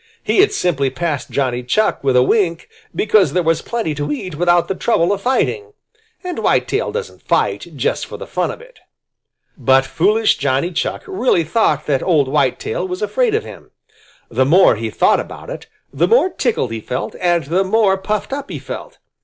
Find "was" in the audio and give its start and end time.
3.43-3.61, 12.87-13.03